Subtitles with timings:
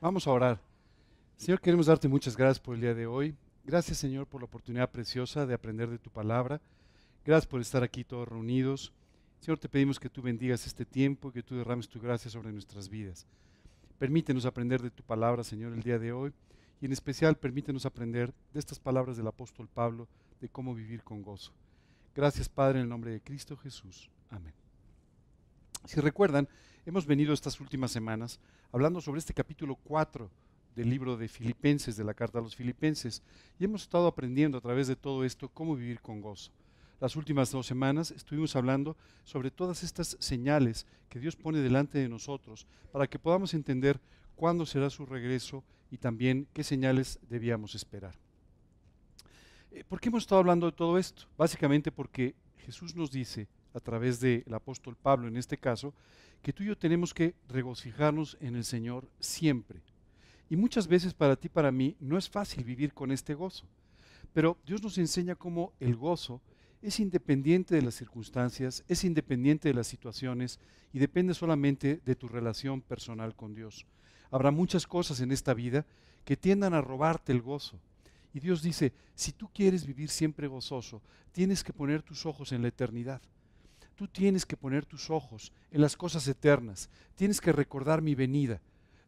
[0.00, 0.60] Vamos a orar.
[1.36, 3.34] Señor, queremos darte muchas gracias por el día de hoy.
[3.64, 6.60] Gracias, Señor, por la oportunidad preciosa de aprender de tu palabra.
[7.24, 8.92] Gracias por estar aquí todos reunidos.
[9.40, 12.52] Señor, te pedimos que tú bendigas este tiempo y que tú derrames tu gracia sobre
[12.52, 13.26] nuestras vidas.
[13.98, 16.32] Permítenos aprender de tu palabra, Señor, el día de hoy.
[16.80, 20.06] Y en especial, permítenos aprender de estas palabras del apóstol Pablo
[20.40, 21.52] de cómo vivir con gozo.
[22.14, 24.08] Gracias, Padre, en el nombre de Cristo Jesús.
[24.30, 24.54] Amén.
[25.84, 26.48] Si recuerdan,
[26.86, 28.40] hemos venido estas últimas semanas
[28.72, 30.30] hablando sobre este capítulo 4
[30.74, 33.22] del libro de Filipenses, de la carta a los Filipenses,
[33.58, 36.52] y hemos estado aprendiendo a través de todo esto cómo vivir con gozo.
[37.00, 42.08] Las últimas dos semanas estuvimos hablando sobre todas estas señales que Dios pone delante de
[42.08, 44.00] nosotros para que podamos entender
[44.34, 48.14] cuándo será su regreso y también qué señales debíamos esperar.
[49.70, 51.24] Eh, ¿Por qué hemos estado hablando de todo esto?
[51.36, 55.94] Básicamente porque Jesús nos dice, a través del apóstol Pablo en este caso,
[56.42, 59.80] que tú y yo tenemos que regocijarnos en el Señor siempre.
[60.50, 63.66] Y muchas veces para ti, para mí, no es fácil vivir con este gozo.
[64.32, 66.40] Pero Dios nos enseña cómo el gozo
[66.80, 70.60] es independiente de las circunstancias, es independiente de las situaciones
[70.92, 73.84] y depende solamente de tu relación personal con Dios.
[74.30, 75.86] Habrá muchas cosas en esta vida
[76.24, 77.78] que tiendan a robarte el gozo.
[78.32, 81.02] Y Dios dice, si tú quieres vivir siempre gozoso,
[81.32, 83.22] tienes que poner tus ojos en la eternidad.
[83.98, 86.88] Tú tienes que poner tus ojos en las cosas eternas.
[87.16, 88.60] Tienes que recordar mi venida.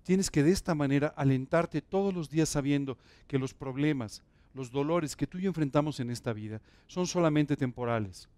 [0.02, 5.14] Tienes que de esta manera alentarte todos los días sabiendo que los problemas, los dolores
[5.14, 8.28] que tú y yo enfrentamos en esta vida son solamente temporales.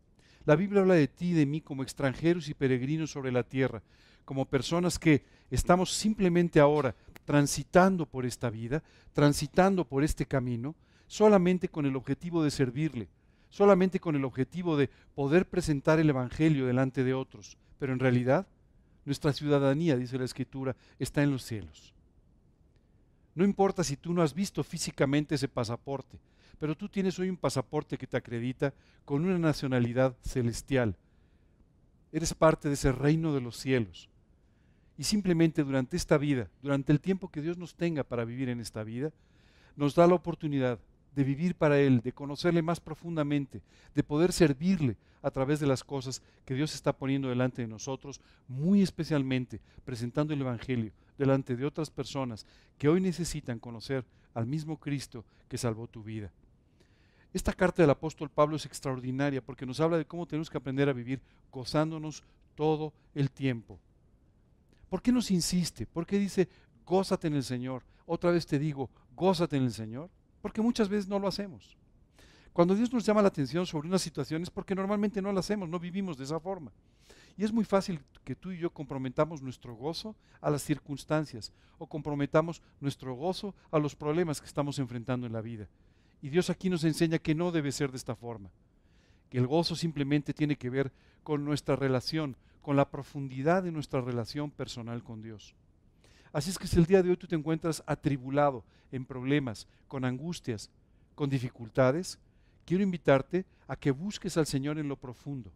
[0.44, 3.82] La Biblia habla de ti y de mí como extranjeros y peregrinos sobre la tierra,
[4.26, 6.94] como personas que estamos simplemente ahora
[7.24, 8.82] transitando por esta vida,
[9.14, 10.74] transitando por este camino,
[11.06, 13.08] solamente con el objetivo de servirle,
[13.52, 17.58] solamente con el objetivo de poder presentar el Evangelio delante de otros.
[17.78, 18.46] Pero en realidad,
[19.04, 21.92] nuestra ciudadanía, dice la Escritura, está en los cielos.
[23.34, 26.18] No importa si tú no has visto físicamente ese pasaporte,
[26.58, 28.72] pero tú tienes hoy un pasaporte que te acredita
[29.04, 30.96] con una nacionalidad celestial.
[32.10, 34.08] Eres parte de ese reino de los cielos.
[34.96, 38.60] Y simplemente durante esta vida, durante el tiempo que Dios nos tenga para vivir en
[38.60, 39.12] esta vida,
[39.76, 40.78] nos da la oportunidad
[41.14, 43.62] de vivir para Él, de conocerle más profundamente,
[43.94, 48.20] de poder servirle a través de las cosas que Dios está poniendo delante de nosotros,
[48.48, 52.46] muy especialmente presentando el Evangelio delante de otras personas
[52.78, 56.32] que hoy necesitan conocer al mismo Cristo que salvó tu vida.
[57.32, 60.88] Esta carta del apóstol Pablo es extraordinaria porque nos habla de cómo tenemos que aprender
[60.88, 61.20] a vivir
[61.50, 62.22] gozándonos
[62.54, 63.78] todo el tiempo.
[64.90, 65.86] ¿Por qué nos insiste?
[65.86, 66.48] ¿Por qué dice,
[66.84, 67.84] gózate en el Señor?
[68.04, 70.10] Otra vez te digo, gózate en el Señor.
[70.42, 71.76] Porque muchas veces no lo hacemos.
[72.52, 75.68] Cuando Dios nos llama la atención sobre una situación es porque normalmente no la hacemos,
[75.68, 76.70] no vivimos de esa forma.
[77.38, 81.86] Y es muy fácil que tú y yo comprometamos nuestro gozo a las circunstancias o
[81.86, 85.66] comprometamos nuestro gozo a los problemas que estamos enfrentando en la vida.
[86.20, 88.50] Y Dios aquí nos enseña que no debe ser de esta forma,
[89.30, 90.92] que el gozo simplemente tiene que ver
[91.22, 95.54] con nuestra relación, con la profundidad de nuestra relación personal con Dios.
[96.32, 100.04] Así es que si el día de hoy tú te encuentras atribulado, en problemas, con
[100.04, 100.70] angustias,
[101.14, 102.18] con dificultades,
[102.64, 105.50] quiero invitarte a que busques al Señor en lo profundo.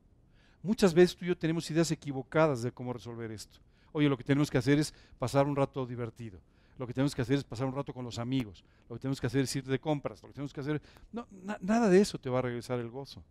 [0.63, 3.59] Muchas veces tú y yo tenemos ideas equivocadas de cómo resolver esto.
[3.93, 6.41] Oye, lo que tenemos que hacer es pasar un rato divertido.
[6.79, 8.65] Lo que tenemos que hacer es pasar un rato con los amigos.
[8.89, 10.23] Lo que tenemos que hacer es ir de compras.
[10.23, 10.83] Lo que tenemos que hacer...
[11.13, 11.27] No,
[11.61, 13.23] nada de eso te va a regresar el gozo.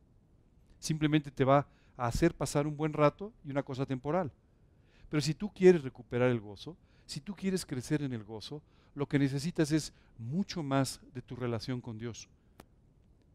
[0.79, 1.67] Simplemente te va
[1.97, 4.31] a hacer pasar un buen rato y una cosa temporal.
[5.09, 8.61] Pero si tú quieres recuperar el gozo, si tú quieres crecer en el gozo,
[8.95, 12.27] lo que necesitas es mucho más de tu relación con Dios.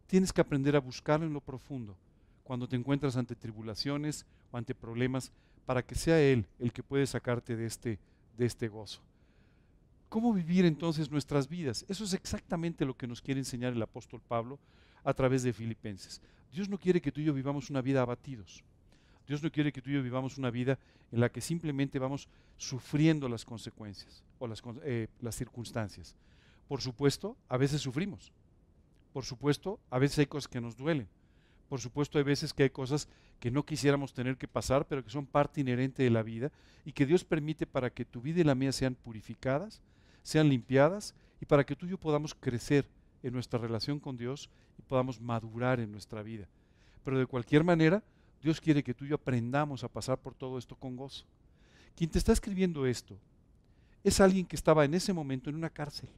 [0.06, 1.96] Tienes que aprender a buscarlo en lo profundo
[2.42, 5.30] cuando te encuentras ante tribulaciones o ante problemas
[5.66, 7.98] para que sea Él el que puede sacarte de este,
[8.36, 9.00] de este gozo.
[10.08, 11.84] ¿Cómo vivir entonces nuestras vidas?
[11.88, 14.58] Eso es exactamente lo que nos quiere enseñar el apóstol Pablo
[15.04, 16.20] a través de Filipenses.
[16.52, 18.64] Dios no quiere que tú y yo vivamos una vida abatidos.
[19.26, 20.78] Dios no quiere que tú y yo vivamos una vida
[21.12, 26.14] en la que simplemente vamos sufriendo las consecuencias o las, eh, las circunstancias.
[26.68, 28.32] Por supuesto, a veces sufrimos.
[29.12, 31.08] Por supuesto, a veces hay cosas que nos duelen.
[31.68, 33.08] Por supuesto, hay veces que hay cosas
[33.38, 36.50] que no quisiéramos tener que pasar, pero que son parte inherente de la vida
[36.84, 39.80] y que Dios permite para que tu vida y la mía sean purificadas,
[40.22, 42.86] sean limpiadas y para que tú y yo podamos crecer
[43.22, 46.46] en nuestra relación con Dios y podamos madurar en nuestra vida.
[47.04, 48.02] Pero de cualquier manera,
[48.42, 51.24] Dios quiere que tú y yo aprendamos a pasar por todo esto con gozo.
[51.94, 53.18] Quien te está escribiendo esto
[54.02, 56.08] es alguien que estaba en ese momento en una cárcel.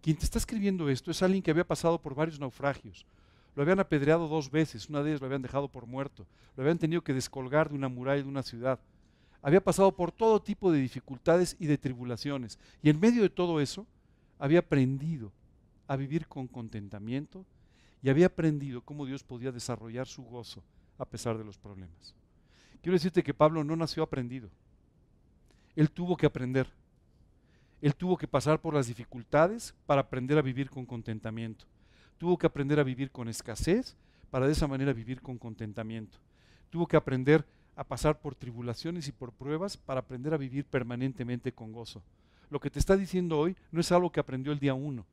[0.00, 3.04] Quien te está escribiendo esto es alguien que había pasado por varios naufragios.
[3.56, 6.24] Lo habían apedreado dos veces, una de ellas lo habían dejado por muerto,
[6.56, 8.78] lo habían tenido que descolgar de una muralla de una ciudad.
[9.42, 12.58] había pasado por todo tipo de dificultades y de tribulaciones.
[12.82, 13.86] Y en medio de todo eso,
[14.38, 15.32] había aprendido
[15.86, 17.44] a vivir con contentamiento
[18.02, 20.62] y había aprendido cómo Dios podía desarrollar su gozo
[20.98, 22.14] a pesar de los problemas.
[22.82, 24.50] Quiero decirte que Pablo no nació aprendido.
[25.74, 26.68] Él tuvo que aprender.
[27.80, 31.64] Él tuvo que pasar por las dificultades para aprender a vivir con contentamiento.
[32.18, 33.96] Tuvo que aprender a vivir con escasez
[34.30, 36.18] para de esa manera vivir con contentamiento.
[36.70, 37.44] Tuvo que aprender
[37.76, 42.02] a pasar por tribulaciones y por pruebas para aprender a vivir permanentemente con gozo.
[42.50, 45.06] Lo que te está diciendo hoy no es algo que aprendió el día uno,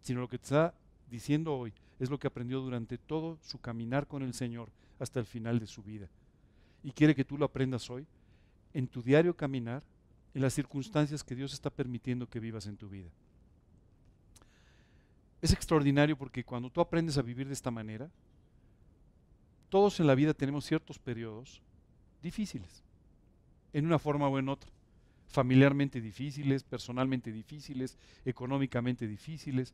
[0.00, 0.74] sino lo que te está
[1.10, 5.26] diciendo hoy es lo que aprendió durante todo su caminar con el Señor hasta el
[5.26, 6.08] final de su vida.
[6.82, 8.04] Y quiere que tú lo aprendas hoy
[8.74, 9.84] en tu diario caminar,
[10.34, 13.08] en las circunstancias que Dios está permitiendo que vivas en tu vida.
[15.40, 18.10] Es extraordinario porque cuando tú aprendes a vivir de esta manera,
[19.68, 21.62] todos en la vida tenemos ciertos periodos
[22.20, 22.82] difíciles,
[23.72, 24.70] en una forma o en otra.
[25.28, 29.72] Familiarmente difíciles, personalmente difíciles, económicamente difíciles.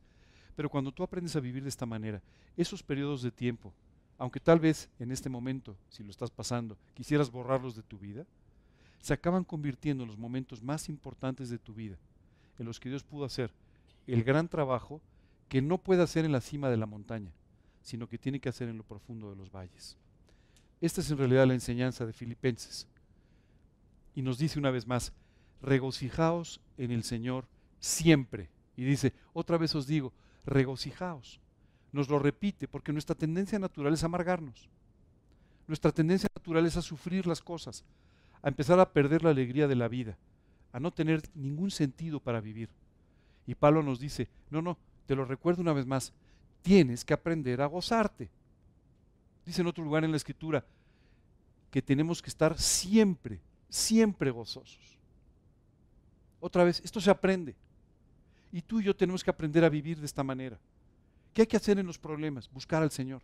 [0.55, 2.21] Pero cuando tú aprendes a vivir de esta manera,
[2.57, 3.73] esos periodos de tiempo,
[4.17, 8.25] aunque tal vez en este momento, si lo estás pasando, quisieras borrarlos de tu vida,
[9.01, 11.97] se acaban convirtiendo en los momentos más importantes de tu vida,
[12.57, 13.53] en los que Dios pudo hacer
[14.07, 15.01] el gran trabajo
[15.47, 17.31] que no puede hacer en la cima de la montaña,
[17.81, 19.97] sino que tiene que hacer en lo profundo de los valles.
[20.81, 22.87] Esta es en realidad la enseñanza de Filipenses.
[24.15, 25.13] Y nos dice una vez más,
[25.61, 27.47] regocijaos en el Señor
[27.79, 28.49] siempre.
[28.75, 30.13] Y dice, otra vez os digo,
[30.49, 31.39] regocijaos.
[31.91, 34.69] Nos lo repite porque nuestra tendencia natural es amargarnos.
[35.67, 37.83] Nuestra tendencia natural es a sufrir las cosas,
[38.41, 40.17] a empezar a perder la alegría de la vida,
[40.71, 42.69] a no tener ningún sentido para vivir.
[43.45, 46.13] Y Pablo nos dice, no, no, te lo recuerdo una vez más,
[46.61, 48.29] tienes que aprender a gozarte.
[49.45, 50.65] Dice en otro lugar en la escritura
[51.71, 54.99] que tenemos que estar siempre, siempre gozosos.
[56.39, 57.55] Otra vez, esto se aprende.
[58.51, 60.59] Y tú y yo tenemos que aprender a vivir de esta manera.
[61.33, 62.49] ¿Qué hay que hacer en los problemas?
[62.51, 63.21] Buscar al Señor.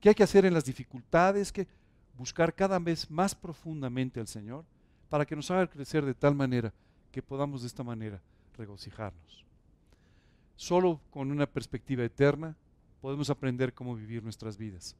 [0.00, 1.52] ¿Qué hay que hacer en las dificultades?
[1.52, 1.66] Que
[2.16, 4.64] buscar cada vez más profundamente al Señor
[5.08, 6.72] para que nos haga crecer de tal manera
[7.12, 8.20] que podamos de esta manera
[8.56, 9.44] regocijarnos.
[10.56, 12.56] Solo con una perspectiva eterna
[13.00, 14.96] podemos aprender cómo vivir nuestras vidas.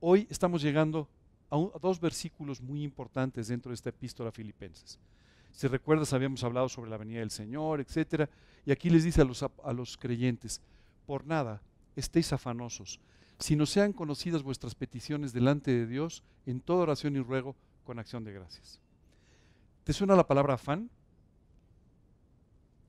[0.00, 1.08] Hoy estamos llegando
[1.50, 4.98] a, dos versículos muy importantes dentro de esta epístola a Filipenses.
[5.52, 8.28] Si recuerdas, habíamos hablado sobre la venida del Señor, etc.
[8.64, 10.60] Y aquí les dice a los, a los creyentes,
[11.06, 11.62] por nada
[11.96, 13.00] estéis afanosos,
[13.38, 18.24] sino sean conocidas vuestras peticiones delante de Dios en toda oración y ruego con acción
[18.24, 18.80] de gracias.
[19.84, 20.90] ¿Te suena la palabra afán?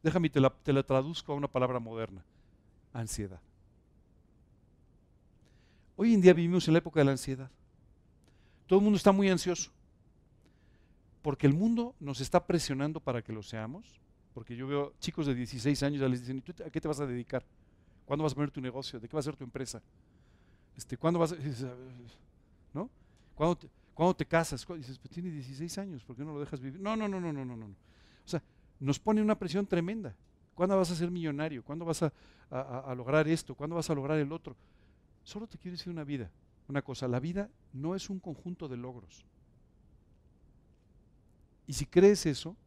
[0.03, 2.23] Déjame te la, te la traduzco a una palabra moderna,
[2.93, 3.39] ansiedad.
[5.95, 7.49] Hoy en día vivimos en la época de la ansiedad.
[8.65, 9.71] Todo el mundo está muy ansioso.
[11.21, 14.00] Porque el mundo nos está presionando para que lo seamos.
[14.33, 16.88] Porque yo veo chicos de 16 años ya les dicen, ¿y tú a qué te
[16.88, 17.44] vas a dedicar?
[18.06, 19.00] ¿Cuándo vas a poner tu negocio?
[19.00, 19.81] ¿De qué va a ser tu empresa?
[20.75, 21.35] Este, ¿Cuándo vas a,
[22.73, 22.89] ¿no?
[23.35, 24.65] ¿Cuándo te, ¿Cuándo te casas?
[24.77, 26.79] dices, pues tiene 16 años, ¿por qué no lo dejas vivir?
[26.79, 27.65] No, no, no, no, no, no, no.
[27.65, 28.41] O sea,
[28.79, 30.15] nos pone una presión tremenda.
[30.56, 31.63] ¿Cuándo vas a ser millonario?
[31.63, 33.56] ¿Cuándo vas a lograr esto?
[33.56, 34.56] ¿Cuándo vas a lograr el otro?
[35.23, 36.31] Solo te quiero decir una vida,
[36.68, 39.25] una cosa, la vida no es un conjunto de logros.
[41.71, 42.57] Y si crees eso,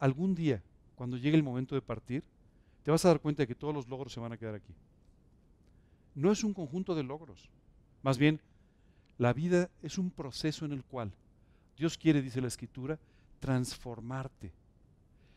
[0.00, 0.60] algún día,
[0.96, 2.24] cuando llegue el momento de partir,
[2.82, 4.74] te vas a dar cuenta de que todos los logros se van a quedar aquí.
[6.16, 7.48] No es un conjunto de logros.
[8.02, 8.40] Más bien,
[9.16, 11.12] la vida es un proceso en el cual
[11.76, 12.98] Dios quiere, dice la Escritura,
[13.38, 14.50] transformarte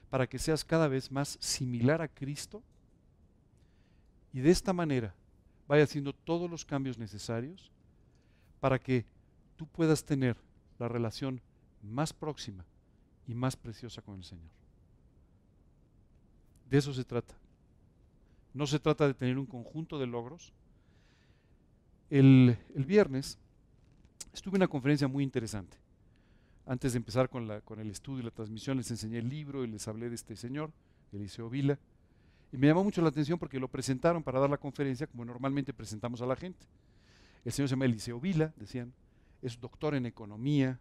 [0.09, 2.63] para que seas cada vez más similar a Cristo
[4.33, 5.13] y de esta manera
[5.67, 7.71] vaya haciendo todos los cambios necesarios
[8.59, 9.05] para que
[9.57, 10.37] tú puedas tener
[10.79, 11.39] la relación
[11.83, 12.65] más próxima
[13.27, 14.49] y más preciosa con el Señor.
[16.69, 17.35] De eso se trata.
[18.53, 20.53] No se trata de tener un conjunto de logros.
[22.09, 23.37] El, viernes
[24.33, 25.77] estuve en una conferencia muy interesante.
[26.65, 29.63] Antes de empezar con, la, con el estudio y la transmisión, les enseñé el libro
[29.63, 30.71] y les hablé de este señor,
[31.11, 31.77] Eliseo Vila.
[32.51, 35.73] Y me llamó mucho la atención porque lo presentaron para dar la conferencia como normalmente
[35.73, 36.65] presentamos a la gente.
[37.43, 38.93] El señor se llama Eliseo Vila, decían,
[39.41, 40.79] es doctor en economía,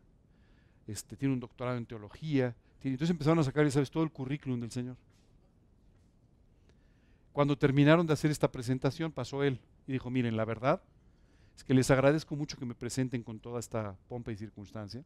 [0.87, 2.55] este, tiene un doctorado en teología.
[2.83, 4.97] entonces empezaron a sacar, todo el currículum del señor.
[7.33, 10.83] Cuando terminaron de hacer esta presentación, pasó él y dijo, miren, la verdad
[11.57, 15.05] es que les agradezco mucho que me presenten con toda esta pompa y circunstancia,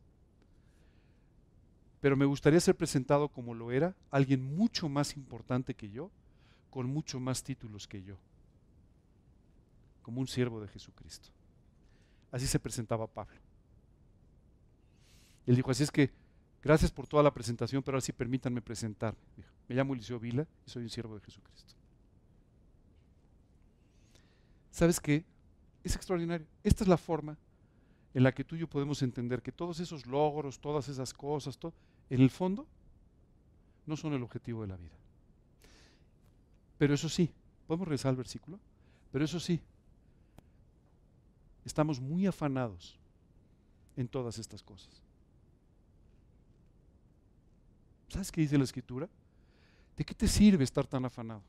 [2.00, 6.11] pero me gustaría ser presentado como lo era alguien mucho más importante que yo,
[6.71, 8.16] con mucho más títulos que yo,
[10.02, 11.30] como un siervo de Jesucristo.
[12.30, 13.46] Así se presentaba Pablo.
[15.47, 16.11] Él dijo, así es que
[16.62, 19.21] gracias por toda la presentación, pero ahora sí permítanme presentarme.
[19.69, 21.75] Me llamo Eliseo Vila y soy un siervo de Jesucristo.
[24.71, 25.25] ¿Sabes qué?
[25.83, 26.47] Es extraordinario.
[26.62, 27.38] Esta es la forma
[28.12, 31.59] en la que tú y yo podemos entender que todos esos logros, todas esas cosas,
[31.59, 31.73] todo,
[32.11, 32.67] en el fondo,
[33.87, 34.97] no son el objetivo de la vida.
[36.79, 37.33] Pero eso sí,
[37.67, 38.59] ¿podemos regresar al versículo?
[39.12, 39.61] Pero eso sí,
[41.65, 42.99] estamos muy afanados
[43.97, 45.06] en todas estas cosas.
[48.09, 49.09] ¿Sabes qué dice la escritura?
[49.97, 51.43] ¿De qué te sirve estar tan afanado?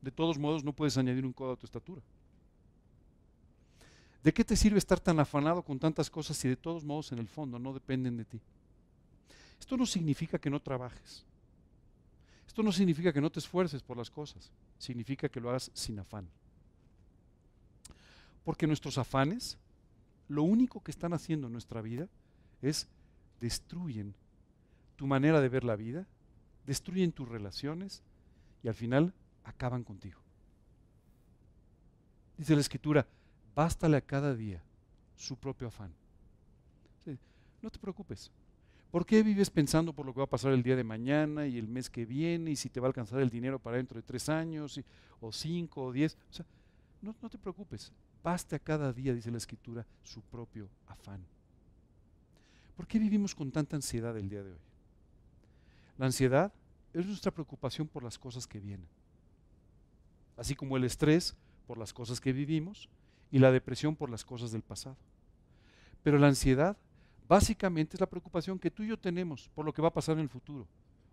[0.00, 2.02] De todos modos, no puedes añadir un codo a tu estatura.
[4.22, 7.18] ¿De qué te sirve estar tan afanado con tantas cosas si de todos modos en
[7.18, 8.40] el fondo no dependen de ti?
[9.60, 11.24] Esto no significa que no trabajes.
[12.46, 14.50] Esto no significa que no te esfuerces por las cosas.
[14.78, 16.28] Significa que lo hagas sin afán.
[18.44, 19.58] Porque nuestros afanes,
[20.28, 22.08] lo único que están haciendo en nuestra vida
[22.62, 22.88] es
[23.40, 24.14] destruyen
[24.96, 26.06] tu manera de ver la vida,
[26.66, 28.02] destruyen tus relaciones
[28.62, 29.12] y al final
[29.44, 30.20] acaban contigo.
[32.36, 33.06] Dice la escritura,
[33.54, 34.62] bástale a cada día
[35.14, 35.92] su propio afán.
[37.62, 38.30] no te preocupes.
[38.90, 41.58] ¿Por qué vives pensando por lo que va a pasar el día de mañana y
[41.58, 44.02] el mes que viene y si te va a alcanzar el dinero para dentro de
[44.02, 44.80] tres años
[45.20, 46.16] o cinco o diez?
[46.30, 46.46] O sea,
[47.02, 47.92] no, no te preocupes.
[48.22, 51.24] Baste a cada día, dice la escritura, su propio afán.
[52.76, 54.58] ¿Por qué vivimos con tanta ansiedad el día de hoy?
[55.98, 56.52] La ansiedad
[56.92, 58.88] es nuestra preocupación por las cosas que vienen,
[60.36, 61.36] así como el estrés
[61.66, 62.88] por las cosas que vivimos
[63.30, 64.96] y la depresión por las cosas del pasado.
[66.02, 66.76] Pero la ansiedad
[67.28, 70.16] básicamente es la preocupación que tú y yo tenemos por lo que va a pasar
[70.16, 70.66] en el futuro.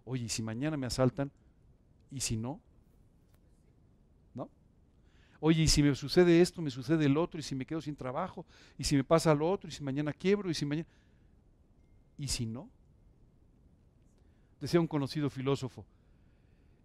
[0.06, 1.32] Oye, ¿y si mañana me asaltan?
[2.12, 2.60] ¿Y si no?
[4.36, 4.50] ¿No?
[5.40, 7.40] Oye, ¿y si me sucede esto, me sucede el otro?
[7.40, 8.46] ¿Y si me quedo sin trabajo?
[8.78, 9.70] ¿Y si me pasa lo otro?
[9.70, 10.50] ¿Y si mañana quiebro?
[10.50, 10.88] ¿Y si mañana...
[12.18, 12.70] ¿Y si no?
[14.64, 15.84] Decía un conocido filósofo,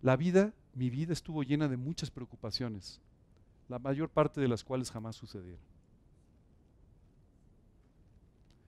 [0.03, 3.01] la vida, mi vida estuvo llena de muchas preocupaciones,
[3.69, 5.63] la mayor parte de las cuales jamás sucedieron.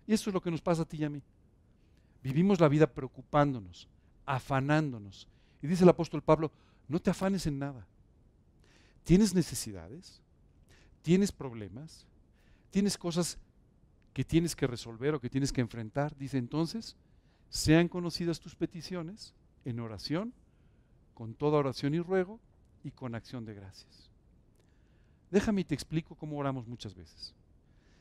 [0.07, 1.25] Y eso es lo que nos pasa a ti y a mí.
[2.23, 3.89] Vivimos la vida preocupándonos,
[4.27, 5.27] afanándonos.
[5.61, 6.53] Y dice el apóstol Pablo,
[6.87, 7.85] no te afanes en nada.
[9.03, 10.23] ¿Tienes necesidades?
[11.03, 12.07] ¿Tienes problemas?
[12.71, 13.39] ¿Tienes cosas
[14.13, 16.17] que tienes que resolver o que tienes que enfrentar?
[16.17, 16.95] Dice entonces,
[17.51, 20.33] sean conocidas tus peticiones en oración,
[21.15, 22.41] con toda oración y ruego
[22.83, 24.09] y con acción de gracias.
[25.31, 27.35] Déjame y te explico cómo oramos muchas veces.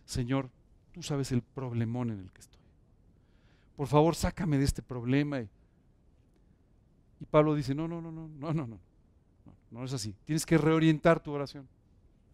[0.05, 0.49] Señor,
[0.93, 2.59] tú sabes el problemón en el que estoy.
[3.75, 5.41] Por favor, sácame de este problema.
[5.41, 5.49] Y,
[7.29, 8.79] Pablo dice, no, no, no, no, no, no, no,
[9.71, 10.15] no, es así.
[10.25, 11.67] Tienes que reorientar tu oración.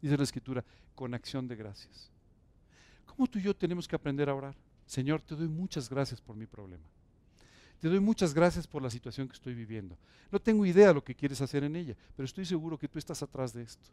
[0.02, 2.12] Dice la escritura, con acción de gracias.
[3.06, 4.56] ¿Cómo tú y yo tenemos que aprender a orar?
[4.86, 6.86] Señor, te doy muchas gracias por mi problema.
[7.80, 9.98] Te doy muchas gracias por la situación que estoy viviendo.
[10.32, 12.98] No tengo idea de lo que quieres hacer en ella, pero estoy seguro que tú
[12.98, 13.90] estás atrás de esto.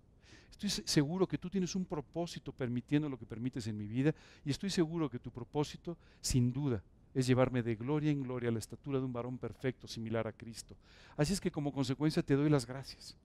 [0.50, 4.50] Estoy seguro que tú tienes un propósito permitiendo lo que permites en mi vida y
[4.50, 6.82] estoy seguro que tu propósito, sin duda,
[7.14, 10.32] es llevarme de gloria en gloria a la estatura de un varón perfecto, similar a
[10.32, 10.76] Cristo.
[11.16, 13.16] Así es que como consecuencia te doy las gracias.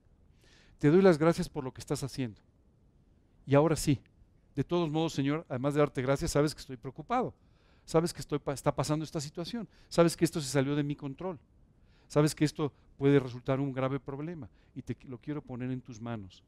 [0.78, 2.40] Te doy las gracias por lo que estás haciendo.
[3.46, 4.00] Y ahora sí,
[4.54, 7.34] de todos modos, Señor, además de darte gracias, sabes que estoy preocupado
[7.88, 11.38] sabes que estoy, está pasando esta situación, sabes que esto se salió de mi control,
[12.06, 15.98] sabes que esto puede resultar un grave problema y te lo quiero poner en tus
[15.98, 16.44] manos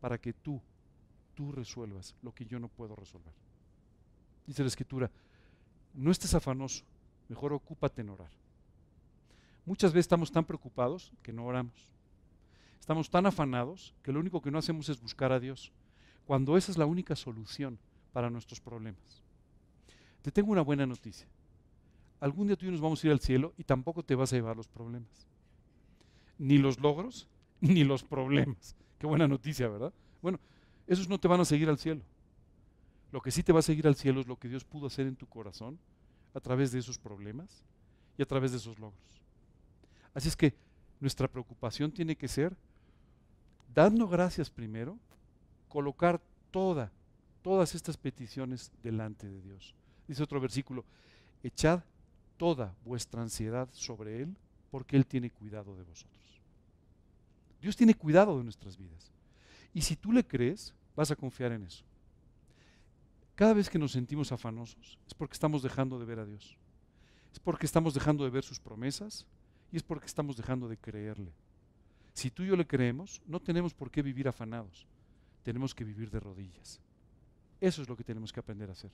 [0.00, 0.62] para que tú,
[1.34, 3.32] tú resuelvas lo que yo no puedo resolver.
[4.46, 5.10] Dice la escritura,
[5.94, 6.84] no estés afanoso,
[7.28, 8.30] mejor ocúpate en orar.
[9.66, 11.88] Muchas veces estamos tan preocupados que no oramos.
[12.78, 15.72] Estamos tan afanados que lo único que no hacemos es buscar a Dios,
[16.24, 17.80] cuando esa es la única solución
[18.12, 19.23] para nuestros problemas.
[20.24, 21.26] Te tengo una buena noticia.
[22.18, 24.32] Algún día tú y yo nos vamos a ir al cielo y tampoco te vas
[24.32, 25.26] a llevar los problemas.
[26.38, 27.28] Ni los logros,
[27.60, 28.74] ni los problemas.
[28.98, 29.92] Qué buena noticia, ¿verdad?
[30.22, 30.40] Bueno,
[30.86, 32.00] esos no te van a seguir al cielo.
[33.12, 35.06] Lo que sí te va a seguir al cielo es lo que Dios pudo hacer
[35.06, 35.78] en tu corazón
[36.32, 37.62] a través de esos problemas
[38.16, 39.20] y a través de esos logros.
[40.14, 40.54] Así es que
[41.00, 42.56] nuestra preocupación tiene que ser,
[43.74, 44.98] dando gracias primero,
[45.68, 46.92] colocar toda,
[47.42, 49.74] todas estas peticiones delante de Dios.
[50.06, 50.84] Dice otro versículo,
[51.42, 51.82] echad
[52.36, 54.36] toda vuestra ansiedad sobre Él,
[54.70, 56.40] porque Él tiene cuidado de vosotros.
[57.60, 59.10] Dios tiene cuidado de nuestras vidas.
[59.72, 61.84] Y si tú le crees, vas a confiar en eso.
[63.34, 66.56] Cada vez que nos sentimos afanosos es porque estamos dejando de ver a Dios.
[67.32, 69.26] Es porque estamos dejando de ver sus promesas
[69.72, 71.32] y es porque estamos dejando de creerle.
[72.12, 74.86] Si tú y yo le creemos, no tenemos por qué vivir afanados.
[75.42, 76.80] Tenemos que vivir de rodillas.
[77.60, 78.92] Eso es lo que tenemos que aprender a hacer.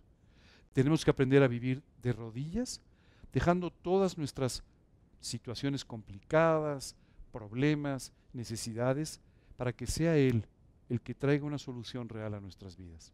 [0.72, 2.80] Tenemos que aprender a vivir de rodillas
[3.32, 4.62] dejando todas nuestras
[5.20, 6.96] situaciones complicadas,
[7.32, 9.20] problemas, necesidades,
[9.56, 10.46] para que sea Él
[10.88, 13.12] el que traiga una solución real a nuestras vidas.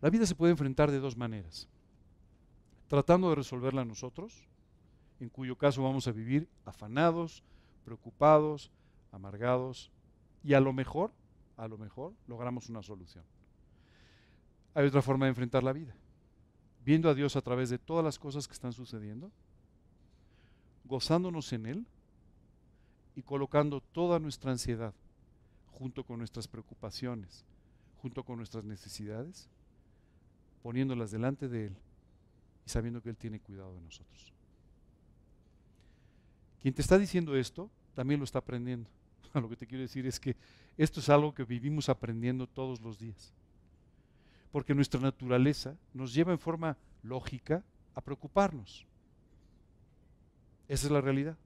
[0.00, 1.68] La vida se puede enfrentar de dos maneras.
[2.88, 4.48] Tratando de resolverla nosotros,
[5.20, 7.44] en cuyo caso vamos a vivir afanados,
[7.84, 8.70] preocupados,
[9.12, 9.92] amargados,
[10.42, 11.12] y a lo mejor,
[11.56, 13.24] a lo mejor, logramos una solución.
[14.74, 15.94] Hay otra forma de enfrentar la vida,
[16.84, 19.30] viendo a Dios a través de todas las cosas que están sucediendo,
[20.84, 21.86] gozándonos en Él
[23.14, 24.94] y colocando toda nuestra ansiedad
[25.66, 27.44] junto con nuestras preocupaciones,
[28.02, 29.48] junto con nuestras necesidades,
[30.62, 31.76] poniéndolas delante de Él
[32.66, 34.32] y sabiendo que Él tiene cuidado de nosotros.
[36.60, 38.88] Quien te está diciendo esto también lo está aprendiendo.
[39.34, 40.36] Lo que te quiero decir es que
[40.76, 43.32] esto es algo que vivimos aprendiendo todos los días.
[44.52, 47.62] Porque nuestra naturaleza nos lleva en forma lógica
[47.94, 48.86] a preocuparnos.
[50.68, 51.36] Esa es la realidad.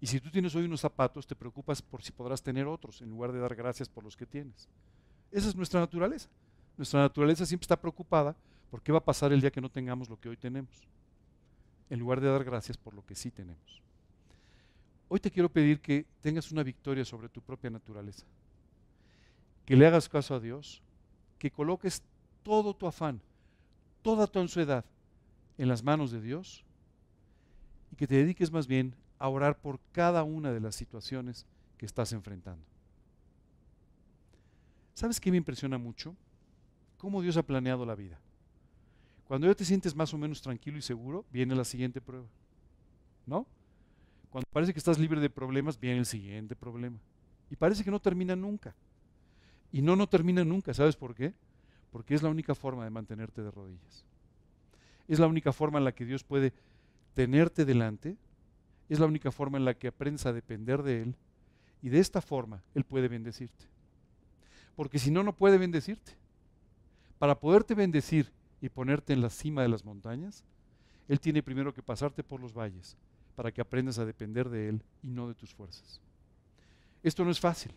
[0.00, 3.08] Y si tú tienes hoy unos zapatos, te preocupas por si podrás tener otros, en
[3.08, 4.68] lugar de dar gracias por los que tienes.
[5.30, 6.28] Esa es nuestra naturaleza.
[6.76, 8.36] Nuestra naturaleza siempre está preocupada
[8.70, 10.86] por qué va a pasar el día que no tengamos lo que hoy tenemos,
[11.88, 13.82] en lugar de dar gracias por lo que sí tenemos.
[15.08, 18.26] Hoy te quiero pedir que tengas una victoria sobre tu propia naturaleza,
[19.64, 20.82] que le hagas caso a Dios,
[21.44, 22.02] que coloques
[22.42, 23.20] todo tu afán,
[24.00, 24.82] toda tu ansiedad
[25.58, 26.64] en las manos de Dios
[27.92, 31.44] y que te dediques más bien a orar por cada una de las situaciones
[31.76, 32.64] que estás enfrentando.
[34.94, 36.16] ¿Sabes qué me impresiona mucho?
[36.96, 38.18] Cómo Dios ha planeado la vida.
[39.28, 42.26] Cuando ya te sientes más o menos tranquilo y seguro, viene la siguiente prueba.
[43.26, 43.46] ¿No?
[44.30, 46.96] Cuando parece que estás libre de problemas, viene el siguiente problema.
[47.50, 48.74] Y parece que no termina nunca.
[49.74, 50.72] Y no, no termina nunca.
[50.72, 51.34] ¿Sabes por qué?
[51.90, 54.04] Porque es la única forma de mantenerte de rodillas.
[55.08, 56.52] Es la única forma en la que Dios puede
[57.12, 58.16] tenerte delante.
[58.88, 61.16] Es la única forma en la que aprendes a depender de Él.
[61.82, 63.64] Y de esta forma Él puede bendecirte.
[64.76, 66.12] Porque si no, no puede bendecirte.
[67.18, 70.44] Para poderte bendecir y ponerte en la cima de las montañas,
[71.08, 72.96] Él tiene primero que pasarte por los valles
[73.34, 76.00] para que aprendas a depender de Él y no de tus fuerzas.
[77.02, 77.72] Esto no es fácil.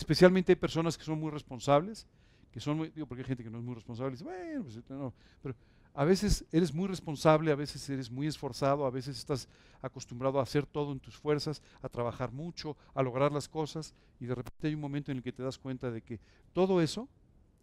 [0.00, 2.06] Especialmente hay personas que son muy responsables,
[2.50, 4.90] que son muy, digo, porque hay gente que no es muy responsable, dice, bueno, pues
[4.90, 5.54] no, pero
[5.92, 9.46] a veces eres muy responsable, a veces eres muy esforzado, a veces estás
[9.82, 14.24] acostumbrado a hacer todo en tus fuerzas, a trabajar mucho, a lograr las cosas, y
[14.24, 16.18] de repente hay un momento en el que te das cuenta de que
[16.52, 17.08] todo eso,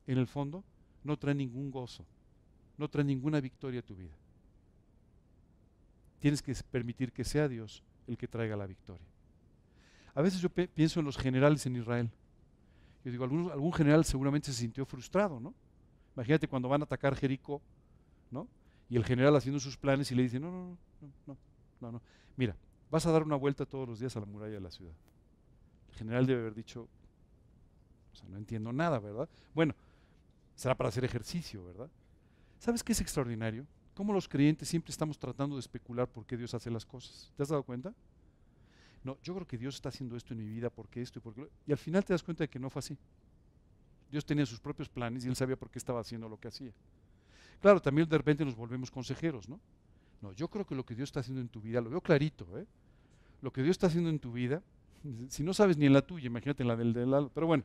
[0.06, 0.63] en el fondo,
[1.04, 2.06] no trae ningún gozo,
[2.78, 4.15] no trae ninguna victoria a tu vida
[6.19, 9.06] tienes que permitir que sea Dios el que traiga la victoria.
[10.13, 12.10] A veces yo pienso en los generales en Israel.
[13.03, 15.53] Yo digo, algún, general seguramente se sintió frustrado, ¿no?
[16.15, 17.62] Imagínate cuando van a atacar Jericó,
[18.31, 18.47] ¿no?
[18.89, 21.38] Y el general haciendo sus planes y le dice, no, no, no, no,
[21.81, 22.01] no, no,
[22.36, 22.55] mira,
[22.89, 24.93] vas a dar una vuelta todos los días a la muralla de la ciudad.
[25.89, 26.88] El general debe haber dicho,
[28.13, 29.29] o sea, no entiendo nada, ¿verdad?
[29.53, 29.75] Bueno,
[30.55, 31.89] será para hacer ejercicio, ¿verdad?
[32.60, 33.65] ¿Sabes qué es extraordinario?
[33.97, 37.33] cómo los creyentes siempre estamos tratando de especular por qué Dios hace las cosas.
[37.36, 37.95] ¿Te has dado cuenta?
[39.08, 41.48] No, yo creo que Dios está haciendo esto en mi vida porque esto y porque
[41.65, 42.98] Y al final te das cuenta de que no fue así.
[44.12, 46.74] Dios tenía sus propios planes y él sabía por qué estaba haciendo lo que hacía.
[47.62, 49.62] Claro, también de repente nos volvemos consejeros, ¿no?
[50.22, 52.60] No, yo creo que lo que Dios está haciendo en tu vida, lo veo clarito,
[52.60, 52.67] ¿eh?
[53.41, 54.62] Lo que Dios está haciendo en tu vida,
[55.30, 57.63] si no sabes ni en la tuya, imagínate en la del, del lado, pero bueno.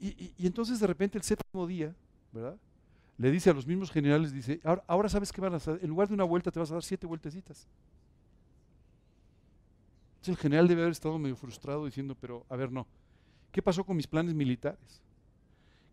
[0.00, 1.94] Y, entonces de repente el séptimo día,
[2.32, 2.56] ¿verdad?
[3.18, 6.08] le dice a los mismos generales, dice, ahora, sabes qué van a hacer, en lugar
[6.08, 7.68] de una vuelta te vas a dar siete vueltecitas.
[10.26, 12.86] El general debe haber estado medio frustrado diciendo, pero a ver, no,
[13.52, 15.02] ¿qué pasó con mis planes militares?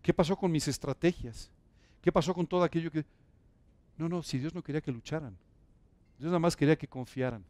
[0.01, 1.51] ¿Qué pasó con mis estrategias?
[2.01, 3.05] ¿Qué pasó con todo aquello que...
[3.97, 5.37] No, no, si Dios no quería que lucharan,
[6.17, 7.43] Dios nada más quería que confiaran.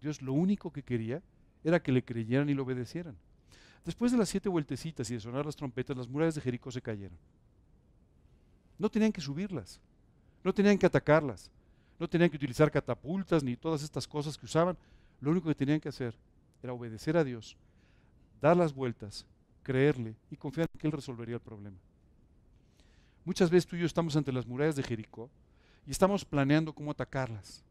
[0.00, 1.22] Dios lo único que quería
[1.62, 3.16] era que le creyeran y lo obedecieran.
[3.84, 6.82] Después de las siete vueltecitas y de sonar las trompetas, las murallas de Jericó se
[6.82, 7.16] cayeron.
[8.78, 9.80] No tenían que subirlas,
[10.42, 11.50] no tenían que atacarlas,
[11.98, 14.76] no tenían que utilizar catapultas ni todas estas cosas que usaban.
[15.20, 16.14] Lo único que tenían que hacer
[16.62, 17.56] era obedecer a Dios,
[18.40, 19.26] dar las vueltas,
[19.62, 21.76] creerle y confiar en que Él resolvería el problema.
[23.24, 25.30] Muchas veces tú y yo estamos ante las murallas de Jericó
[25.86, 27.64] y estamos planeando cómo atacarlas.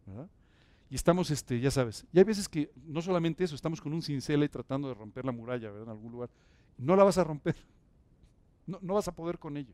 [0.89, 4.01] Y estamos, este, ya sabes, y hay veces que no solamente eso, estamos con un
[4.01, 6.29] cincel y tratando de romper la muralla en algún lugar.
[6.77, 7.55] No la vas a romper,
[8.65, 9.73] no vas a poder con ello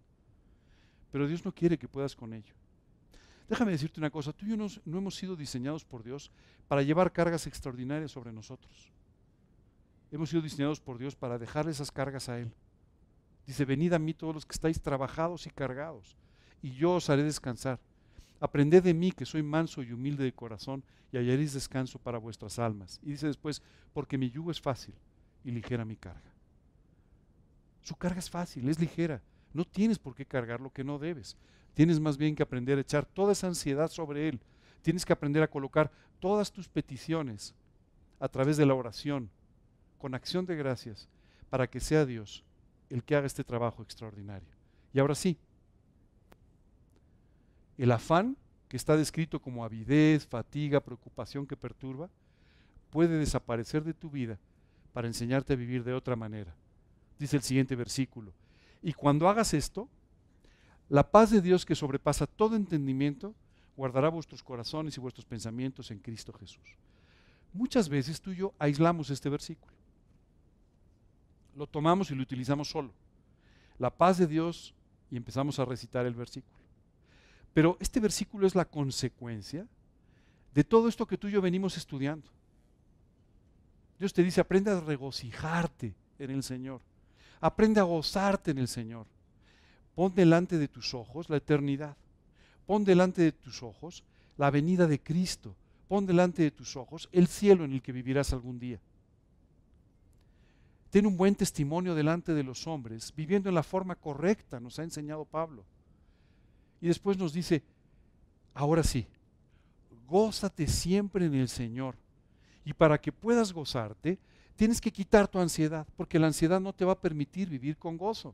[1.15, 2.53] pero Dios no quiere que puedas con ello.
[3.47, 6.31] Déjame decirte una cosa, tú y yo no, hemos sido diseñados por Dios
[6.67, 8.91] para llevar cargas extraordinarias sobre nosotros.
[10.11, 12.51] Hemos sido diseñados por Dios para dejar esas cargas a Él.
[13.45, 16.17] Dice, venid a mí todos los que estáis trabajados y cargados,
[16.63, 17.79] y yo os haré descansar.
[18.39, 22.59] Aprended de mí que soy manso y humilde de corazón y hallaréis descanso para vuestras
[22.59, 22.99] almas.
[23.03, 23.61] Y dice después,
[23.93, 24.93] porque mi yugo es fácil
[25.43, 26.33] y ligera mi carga.
[27.81, 29.21] Su carga es fácil, es ligera.
[29.53, 31.37] No tienes por qué cargar lo que no debes.
[31.75, 34.39] Tienes más bien que aprender a echar toda esa ansiedad sobre Él.
[34.81, 37.53] Tienes que aprender a colocar todas tus peticiones
[38.19, 39.29] a través de la oración,
[39.99, 41.07] con acción de gracias,
[41.49, 42.43] para que sea Dios
[42.89, 44.47] el que haga este trabajo extraordinario.
[44.93, 45.37] Y ahora sí,
[47.77, 48.37] el afán,
[48.69, 52.09] que está descrito como avidez, fatiga, preocupación que perturba,
[52.89, 54.39] puede desaparecer de tu vida
[54.93, 56.55] para enseñarte a vivir de otra manera.
[57.19, 58.31] Dice el siguiente versículo.
[58.81, 59.89] Y cuando hagas esto,
[60.89, 63.33] la paz de Dios que sobrepasa todo entendimiento,
[63.75, 66.77] guardará vuestros corazones y vuestros pensamientos en Cristo Jesús.
[67.53, 69.73] Muchas veces tú y yo aislamos este versículo.
[71.55, 72.91] Lo tomamos y lo utilizamos solo.
[73.79, 74.73] La paz de Dios
[75.09, 76.55] y empezamos a recitar el versículo.
[77.53, 79.65] Pero este versículo es la consecuencia
[80.53, 82.29] de todo esto que tú y yo venimos estudiando.
[83.97, 86.81] Dios te dice, aprende a regocijarte en el Señor.
[87.39, 89.07] Aprende a gozarte en el Señor.
[89.95, 91.95] Pon delante de tus ojos la eternidad.
[92.65, 94.03] Pon delante de tus ojos
[94.37, 95.55] la venida de Cristo.
[95.87, 98.79] Pon delante de tus ojos el cielo en el que vivirás algún día.
[100.89, 104.83] Ten un buen testimonio delante de los hombres, viviendo en la forma correcta, nos ha
[104.83, 105.65] enseñado Pablo.
[106.79, 107.63] Y después nos dice,
[108.53, 109.05] ahora sí,
[110.07, 111.95] gózate siempre en el Señor.
[112.63, 114.17] Y para que puedas gozarte,
[114.55, 117.97] tienes que quitar tu ansiedad, porque la ansiedad no te va a permitir vivir con
[117.97, 118.33] gozo.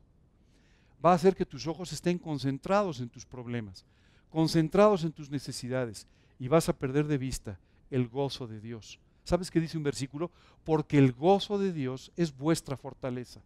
[1.04, 3.84] Va a hacer que tus ojos estén concentrados en tus problemas,
[4.30, 6.06] concentrados en tus necesidades,
[6.38, 7.58] y vas a perder de vista
[7.90, 8.98] el gozo de Dios.
[9.24, 10.30] ¿Sabes qué dice un versículo?
[10.64, 13.40] Porque el gozo de Dios es vuestra fortaleza.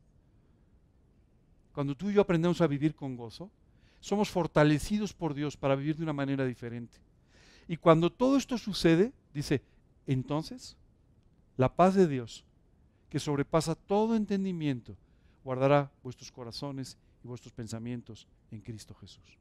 [1.73, 3.51] Cuando tú y yo aprendemos a vivir con gozo,
[4.01, 6.97] somos fortalecidos por Dios para vivir de una manera diferente.
[7.69, 9.63] Y cuando todo esto sucede, dice,
[10.07, 10.77] entonces
[11.57, 12.45] la paz de Dios,
[13.11, 14.97] que sobrepasa todo entendimiento,
[15.47, 19.39] guardará vuestros corazones y vuestros pensamientos en Cristo Jesús.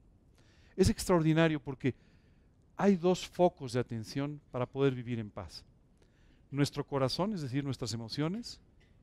[0.76, 1.94] Es extraordinario porque
[2.76, 5.64] hay dos focos de atención para poder vivir en paz.
[6.50, 8.60] Nuestro corazón, es decir, nuestras emociones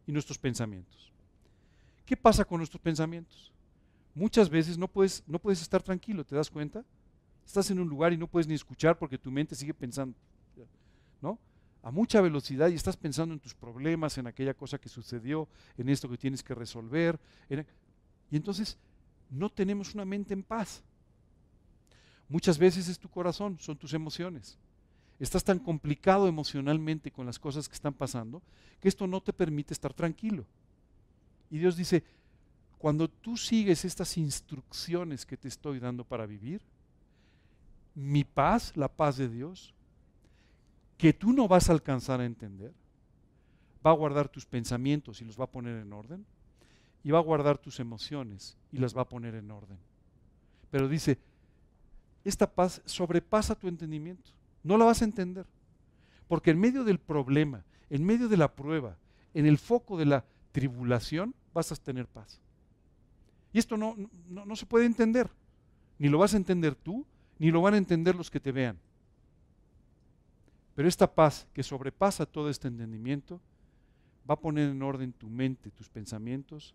[0.07, 1.11] y nuestros pensamientos.
[2.05, 3.53] ¿Qué pasa con nuestros pensamientos?
[4.15, 6.83] muchas veces no puedes, no puedes estar tranquilo, ¿te das cuenta?
[7.45, 10.15] Estás en un lugar y no puedes ni escuchar porque tu mente sigue pensando,
[11.21, 11.37] ¿no?
[11.83, 15.89] A mucha velocidad y estás pensando en tus problemas, en aquella cosa que sucedió, en
[15.89, 17.19] esto que tienes que resolver.
[18.31, 18.77] y entonces
[19.29, 20.81] no tenemos una mente en paz.
[22.29, 24.57] Muchas veces es tu corazón, son tus emociones.
[25.19, 28.41] Estás tan complicado emocionalmente con las cosas que están pasando
[28.79, 30.45] que esto no te permite estar tranquilo.
[31.49, 32.03] Y Dios dice,
[32.77, 36.61] cuando tú sigues estas instrucciones que te estoy dando para vivir,
[37.95, 39.73] mi paz, la paz de Dios,
[40.97, 42.73] que tú no vas a alcanzar a entender,
[43.85, 46.25] va a guardar tus pensamientos y los va a poner en orden,
[47.03, 49.77] y va a guardar tus emociones y las va a poner en orden.
[50.71, 51.19] Pero dice,
[52.23, 54.31] esta paz sobrepasa tu entendimiento,
[54.63, 55.45] no la vas a entender,
[56.27, 58.97] porque en medio del problema, en medio de la prueba,
[59.33, 62.39] en el foco de la tribulación, vas a tener paz.
[63.51, 63.95] Y esto no,
[64.27, 65.29] no, se puede entender.
[65.99, 67.05] Ni lo vas a entender tú,
[67.37, 68.79] ni lo van a entender los que te vean.
[70.75, 73.39] Pero esta paz que sobrepasa todo este entendimiento
[74.29, 76.73] va a poner en orden tu mente, tus pensamientos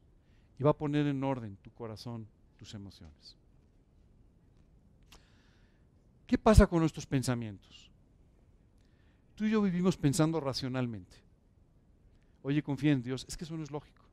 [0.58, 3.37] y va a poner en orden tu corazón, tus emociones.
[6.26, 7.90] ¿Qué pasa con nuestros pensamientos?
[9.34, 11.16] Tú y yo vivimos pensando racionalmente.
[12.42, 13.24] Oye, confía en Dios.
[13.28, 14.08] Es que eso no es lógico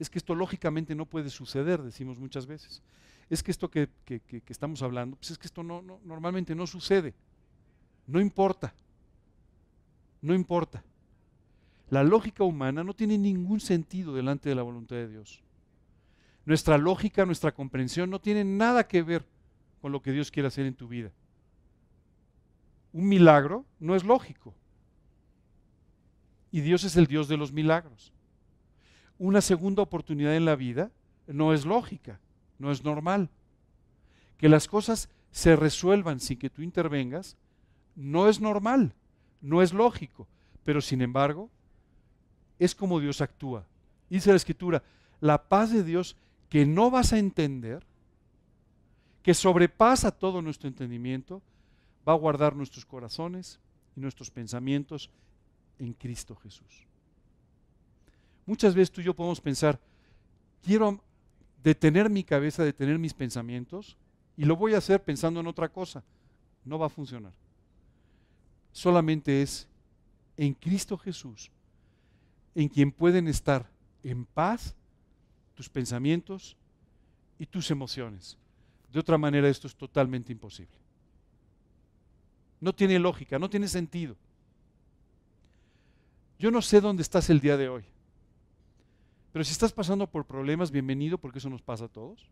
[0.00, 2.82] es que esto lógicamente no puede suceder, decimos muchas veces.
[3.28, 3.90] Es que esto que,
[4.48, 7.14] estamos hablando, pues es que esto no, normalmente no sucede.
[8.10, 8.74] No importa.
[10.20, 10.82] No importa.
[11.88, 15.42] La lógica humana no tiene ningún sentido delante de la voluntad de Dios.
[16.44, 19.24] Nuestra lógica, nuestra comprensión no tiene nada que ver
[19.80, 21.10] con lo que Dios quiere hacer en tu vida.
[22.92, 24.54] Un milagro no es lógico.
[26.50, 28.12] Y Dios es el Dios de los milagros
[29.20, 30.90] una segunda oportunidad en la vida
[31.26, 32.18] no es lógica,
[32.58, 33.28] no es normal.
[34.38, 37.36] Que las cosas se resuelvan sin que tú intervengas
[38.00, 38.94] no es normal,
[39.42, 40.26] no es lógico,
[40.64, 41.50] pero sin embargo
[42.58, 43.66] es como Dios actúa.
[44.08, 44.82] Dice la escritura,
[45.20, 46.16] la paz de Dios
[46.48, 47.84] que no vas a entender,
[49.22, 51.42] que sobrepasa todo nuestro entendimiento,
[52.08, 53.60] va a guardar nuestros corazones
[53.94, 55.10] y nuestros pensamientos
[55.78, 56.86] en Cristo Jesús.
[58.46, 59.78] Muchas veces tú y yo podemos pensar,
[60.64, 61.00] quiero
[61.62, 63.96] detener mi cabeza, detener mis pensamientos
[64.38, 66.02] y lo voy a hacer pensando en otra cosa.
[66.64, 67.32] No va a funcionar.
[68.72, 69.68] Solamente es
[70.36, 71.50] en Cristo Jesús,
[72.54, 73.70] en quien pueden estar
[74.02, 74.74] en paz
[75.54, 76.56] tus pensamientos
[77.38, 78.38] y tus emociones.
[78.92, 80.74] De otra manera esto es totalmente imposible.
[82.60, 84.16] No tiene lógica, no tiene sentido.
[86.38, 87.84] Yo no sé dónde estás el día de hoy,
[89.32, 92.26] pero si estás pasando por problemas, bienvenido porque eso nos pasa a todos.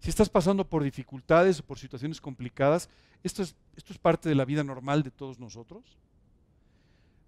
[0.00, 2.88] Si estás pasando por dificultades o por situaciones complicadas,
[3.22, 5.84] esto es, esto es parte de la vida normal de todos nosotros.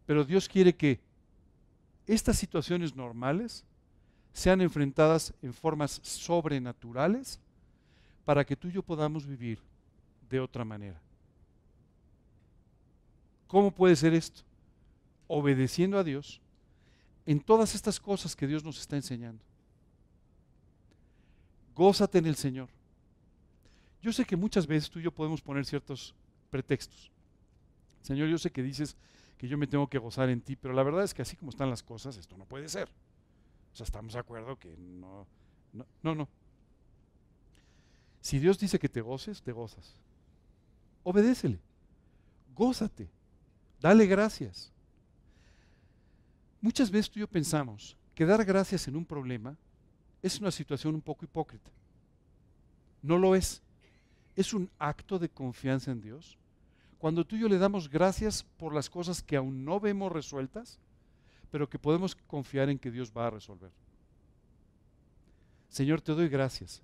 [0.06, 1.00] Pero Dios quiere que
[2.06, 3.64] estas situaciones normales
[4.32, 7.40] sean enfrentadas en formas sobrenaturales
[8.24, 9.58] para que tú y yo podamos vivir
[10.28, 11.00] de otra manera.
[13.48, 14.42] ¿Cómo puede ser esto?
[15.26, 16.40] Obedeciendo a Dios
[17.26, 19.42] en todas estas cosas que Dios nos está enseñando.
[21.74, 22.68] Gózate en el Señor.
[24.02, 26.14] Yo sé que muchas veces tú y yo podemos poner ciertos
[26.50, 27.10] pretextos.
[28.02, 28.96] Señor, yo sé que dices
[29.36, 31.50] que yo me tengo que gozar en ti, pero la verdad es que así como
[31.50, 32.88] están las cosas, esto no puede ser.
[33.72, 35.26] O sea, estamos de acuerdo que no,
[35.72, 36.28] no, no, no.
[38.20, 39.94] Si Dios dice que te goces, te gozas.
[41.02, 41.58] Obedécele.
[42.54, 43.08] Gózate.
[43.80, 44.72] Dale gracias.
[46.60, 49.56] Muchas veces tú y yo pensamos que dar gracias en un problema
[50.22, 51.70] es una situación un poco hipócrita.
[53.02, 53.62] No lo es.
[54.36, 56.36] Es un acto de confianza en Dios.
[56.98, 60.78] Cuando tú y yo le damos gracias por las cosas que aún no vemos resueltas,
[61.50, 63.70] pero que podemos confiar en que Dios va a resolver.
[65.68, 66.82] Señor, te doy gracias.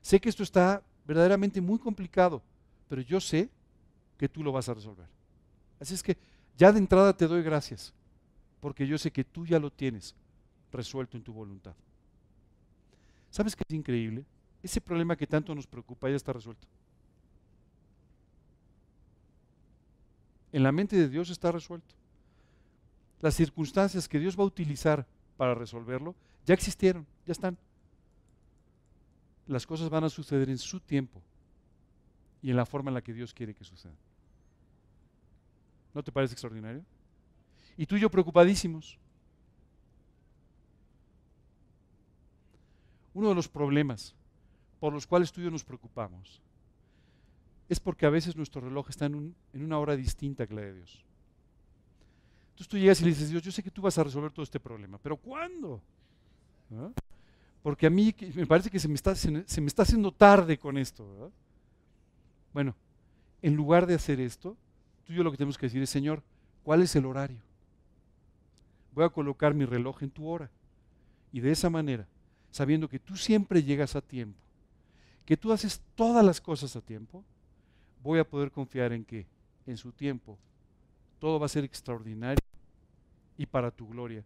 [0.00, 2.42] Sé que esto está verdaderamente muy complicado,
[2.88, 3.48] pero yo sé
[4.18, 5.06] que tú lo vas a resolver.
[5.78, 6.16] Así es que
[6.56, 7.94] ya de entrada te doy gracias,
[8.60, 10.14] porque yo sé que tú ya lo tienes
[10.72, 11.74] resuelto en tu voluntad.
[13.32, 14.26] ¿Sabes qué es increíble?
[14.62, 16.68] Ese problema que tanto nos preocupa ya está resuelto.
[20.52, 21.94] En la mente de Dios está resuelto.
[23.22, 25.06] Las circunstancias que Dios va a utilizar
[25.38, 26.14] para resolverlo
[26.44, 27.56] ya existieron, ya están.
[29.46, 31.22] Las cosas van a suceder en su tiempo
[32.42, 33.96] y en la forma en la que Dios quiere que sucedan.
[35.94, 36.84] ¿No te parece extraordinario?
[37.78, 38.98] Y tú y yo preocupadísimos.
[43.14, 44.14] Uno de los problemas
[44.80, 46.42] por los cuales tú y yo nos preocupamos
[47.68, 51.04] es porque a veces nuestro reloj está en, una hora distinta que la de Dios.
[52.50, 54.42] Entonces tú llegas y le dices, Dios, yo sé que tú vas a resolver todo
[54.42, 55.80] este problema, pero ¿cuándo?
[56.70, 56.90] ¿Ah?
[57.62, 60.76] Porque a mí me parece que se me está, se, me está haciendo tarde con
[60.76, 61.32] esto.
[62.52, 62.74] Bueno,
[63.40, 64.56] en lugar de hacer esto,
[65.04, 66.22] tú y yo lo que tenemos que decir es, Señor,
[66.64, 67.40] ¿cuál es el horario?
[68.92, 70.50] Voy a colocar mi reloj en tu hora.
[71.32, 72.06] Y de esa manera,
[72.52, 74.38] sabiendo que tú siempre llegas a tiempo,
[75.24, 77.24] que tú haces todas las cosas a tiempo,
[78.02, 79.26] voy a poder confiar en que
[79.66, 80.38] en su tiempo
[81.18, 82.38] todo va a ser extraordinario
[83.38, 84.24] y para tu gloria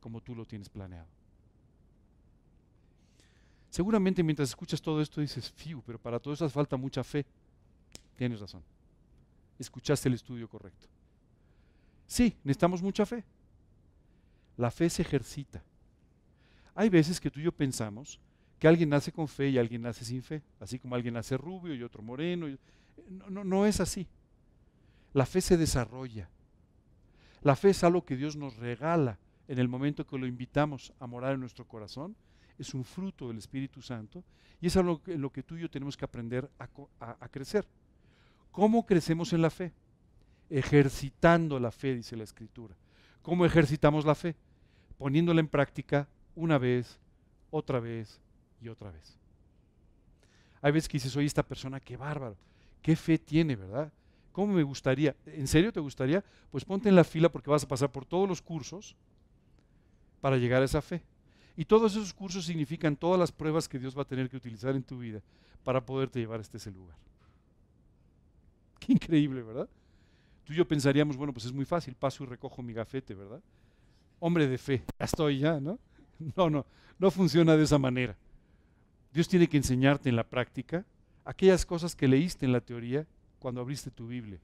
[0.00, 1.06] como tú lo tienes planeado.
[3.68, 7.26] Seguramente mientras escuchas todo esto dices, fiu, pero para todo eso hace falta mucha fe.
[8.16, 8.62] Tienes razón.
[9.58, 10.86] Escuchaste el estudio correcto.
[12.06, 13.22] Sí, necesitamos mucha fe.
[14.56, 15.62] La fe se ejercita.
[16.76, 18.20] Hay veces que tú y yo pensamos
[18.58, 21.74] que alguien nace con fe y alguien nace sin fe, así como alguien nace rubio
[21.74, 22.46] y otro moreno.
[23.30, 24.06] No, no, es así.
[25.14, 26.28] La fe se desarrolla.
[27.42, 31.06] La fe es algo que Dios nos regala en el momento que lo invitamos a
[31.06, 32.14] morar en nuestro corazón.
[32.58, 34.22] Es un fruto del Espíritu Santo
[34.60, 37.66] y es algo en lo que tú y yo tenemos que aprender a crecer.
[38.50, 39.72] ¿Cómo crecemos en la fe?
[40.50, 42.74] Ejercitando la fe, dice la Escritura.
[43.22, 44.36] ¿Cómo ejercitamos la fe?
[44.98, 47.00] Poniéndola en práctica una vez,
[47.50, 48.20] otra vez
[48.60, 49.18] y otra vez.
[50.62, 52.36] Hay veces que dices, oye, esta persona, qué bárbaro,
[52.82, 53.92] qué fe tiene, ¿verdad?
[54.32, 55.16] ¿Cómo me gustaría?
[55.26, 56.22] ¿En serio te gustaría?
[56.50, 58.94] Pues ponte en la fila porque vas a pasar por todos los cursos
[60.20, 61.02] para llegar a esa fe.
[61.56, 64.76] Y todos esos cursos significan todas las pruebas que Dios va a tener que utilizar
[64.76, 65.22] en tu vida
[65.64, 66.96] para poderte llevar hasta ese lugar.
[68.78, 69.68] Qué increíble, ¿verdad?
[70.44, 73.40] Tú y yo pensaríamos, bueno, pues es muy fácil, paso y recojo mi gafete, ¿verdad?
[74.20, 75.78] Hombre de fe, ya estoy ya, ¿no?
[76.36, 76.66] No, no,
[76.98, 78.16] no funciona de esa manera.
[79.12, 80.84] Dios tiene que enseñarte en la práctica
[81.24, 83.06] aquellas cosas que leíste en la teoría
[83.38, 84.38] cuando abriste tu Biblia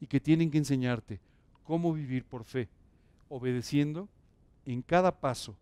[0.00, 1.20] y que tienen que enseñarte
[1.64, 2.68] cómo vivir por fe,
[3.28, 4.08] obedeciendo
[4.64, 5.56] en cada paso,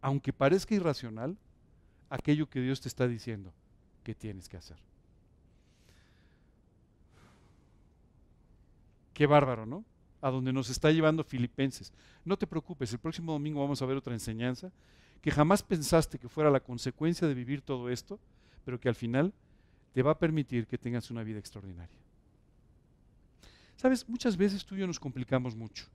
[0.00, 1.36] aunque parezca irracional,
[2.10, 3.52] aquello que Dios te está diciendo
[4.02, 4.76] que tienes que hacer.
[9.14, 9.84] Qué bárbaro, ¿no?
[10.20, 11.92] A donde nos está llevando Filipenses.
[12.24, 14.72] No te preocupes, el próximo domingo vamos a ver otra enseñanza
[15.20, 18.18] que jamás pensaste que fuera la consecuencia de vivir todo esto,
[18.64, 19.32] pero que al final
[19.92, 21.96] te va a permitir que tengas una vida extraordinaria.
[23.76, 25.86] Sabes, muchas veces tú y yo nos complicamos mucho.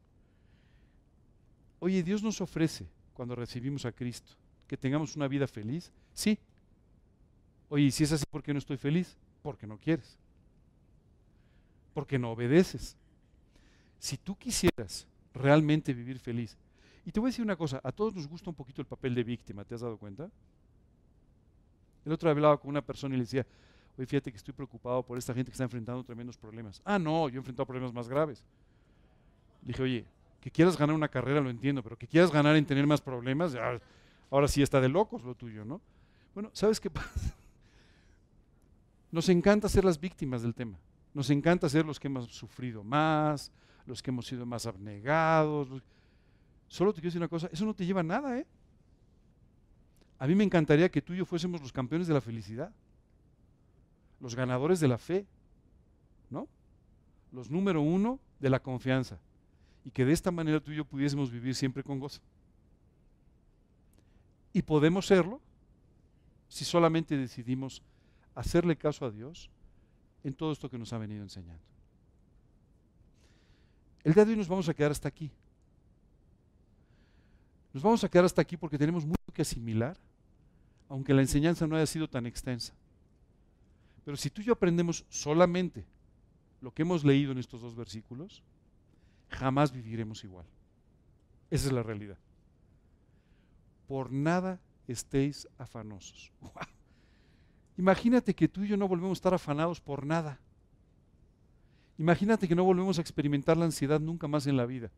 [1.79, 4.33] Oye, Dios nos ofrece, cuando recibimos a Cristo,
[4.67, 5.91] que tengamos una vida feliz.
[6.13, 6.37] Sí.
[7.69, 9.17] Oye, y si es así, ¿por qué no estoy feliz?
[9.41, 10.17] Porque no quieres.
[11.93, 12.95] Porque no obedeces.
[14.01, 16.57] Si tú quisieras realmente vivir feliz,
[17.05, 19.13] y te voy a decir una cosa, a todos nos gusta un poquito el papel
[19.13, 20.27] de víctima, ¿te has dado cuenta?
[22.03, 23.45] El otro día hablaba con una persona y le decía,
[23.95, 26.81] oye, fíjate que estoy preocupado por esta gente que está enfrentando tremendos problemas.
[26.83, 28.43] Ah, no, yo he enfrentado problemas más graves.
[29.61, 30.05] Dije, oye,
[30.41, 33.55] que quieras ganar una carrera lo entiendo, pero que quieras ganar en tener más problemas,
[34.31, 35.79] ahora sí está de locos lo tuyo, ¿no?
[36.33, 37.35] Bueno, ¿sabes qué pasa?
[39.11, 40.79] Nos encanta ser las víctimas del tema.
[41.13, 43.51] Nos encanta ser los que hemos sufrido más,
[43.85, 45.69] los que hemos sido más abnegados.
[46.67, 48.47] Solo te quiero decir una cosa, eso no te lleva a nada, ¿eh?
[50.17, 52.71] A mí me encantaría que tú y yo fuésemos los campeones de la felicidad,
[54.19, 55.25] los ganadores de la fe,
[56.29, 56.47] ¿no?
[57.31, 59.19] Los número uno de la confianza.
[59.83, 62.21] Y que de esta manera tú y yo pudiésemos vivir siempre con gozo.
[64.53, 65.41] Y podemos serlo
[66.47, 67.81] si solamente decidimos
[68.35, 69.49] hacerle caso a Dios
[70.23, 71.63] en todo esto que nos ha venido enseñando.
[74.03, 75.31] El día de hoy nos vamos a quedar hasta aquí.
[77.73, 79.97] Nos vamos a quedar hasta aquí porque tenemos mucho que asimilar
[80.91, 82.73] aunque la enseñanza no haya sido tan extensa.
[84.03, 85.85] Pero si tú y yo aprendemos solamente
[86.59, 88.43] lo que hemos leído en estos dos versículos,
[89.29, 90.45] jamás viviremos igual.
[91.49, 92.17] Esa es la realidad.
[93.87, 96.33] Por nada estéis afanosos.
[97.77, 100.39] Imagínate que tú y yo no volvemos a estar afanados por nada.
[101.97, 104.89] Imagínate que no volvemos a experimentar la ansiedad nunca más en la vida.